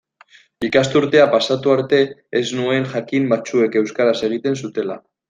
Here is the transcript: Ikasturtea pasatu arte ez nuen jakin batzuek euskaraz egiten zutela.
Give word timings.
Ikasturtea 0.67 1.27
pasatu 1.35 1.73
arte 1.75 1.99
ez 2.39 2.43
nuen 2.61 2.87
jakin 2.95 3.29
batzuek 3.35 3.79
euskaraz 3.83 4.17
egiten 4.31 4.59
zutela. 4.65 4.99